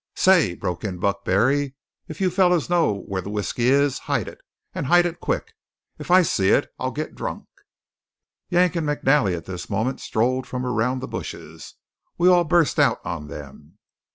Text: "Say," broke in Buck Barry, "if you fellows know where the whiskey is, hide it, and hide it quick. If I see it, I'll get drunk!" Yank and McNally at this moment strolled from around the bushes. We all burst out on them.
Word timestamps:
"Say," 0.15 0.55
broke 0.55 0.83
in 0.83 0.97
Buck 0.97 1.23
Barry, 1.23 1.75
"if 2.07 2.19
you 2.19 2.31
fellows 2.31 2.71
know 2.71 3.01
where 3.01 3.21
the 3.21 3.29
whiskey 3.29 3.67
is, 3.69 3.99
hide 3.99 4.27
it, 4.27 4.41
and 4.73 4.87
hide 4.87 5.05
it 5.05 5.19
quick. 5.19 5.53
If 5.99 6.09
I 6.09 6.23
see 6.23 6.49
it, 6.49 6.73
I'll 6.79 6.89
get 6.89 7.13
drunk!" 7.13 7.45
Yank 8.49 8.75
and 8.75 8.87
McNally 8.89 9.37
at 9.37 9.45
this 9.45 9.69
moment 9.69 9.99
strolled 9.99 10.47
from 10.47 10.65
around 10.65 11.01
the 11.01 11.07
bushes. 11.07 11.75
We 12.17 12.29
all 12.29 12.45
burst 12.45 12.79
out 12.79 12.99
on 13.05 13.27
them. 13.27 13.77